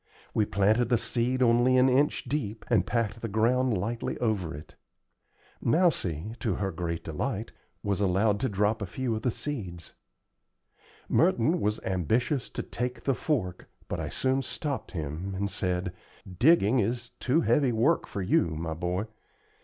We 0.33 0.45
planted 0.47 0.85
the 0.89 0.97
seed 0.97 1.43
only 1.43 1.77
an 1.77 1.87
inch 1.87 2.23
deep, 2.23 2.65
and 2.69 2.87
packed 2.87 3.21
the 3.21 3.27
ground 3.27 3.77
lightly 3.77 4.17
over 4.17 4.51
it. 4.55 4.73
Mousie, 5.61 6.33
to 6.39 6.55
her 6.55 6.71
great 6.71 7.03
delight, 7.03 7.51
was 7.83 8.01
allowed 8.01 8.39
to 8.39 8.49
drop 8.49 8.81
a 8.81 8.87
few 8.87 9.15
of 9.15 9.21
the 9.21 9.29
seeds. 9.29 9.93
Merton 11.07 11.59
was 11.61 11.79
ambitious 11.81 12.49
to 12.49 12.63
take 12.63 13.03
the 13.03 13.13
fork, 13.13 13.69
but 13.87 13.99
I 13.99 14.09
soon 14.09 14.41
stopped 14.41 14.93
him, 14.93 15.35
and 15.35 15.51
said: 15.51 15.93
"Digging 16.27 16.79
is 16.79 17.09
too 17.19 17.41
heavy 17.41 17.71
work 17.71 18.07
for 18.07 18.23
you, 18.23 18.55
my 18.55 18.73
boy. 18.73 19.05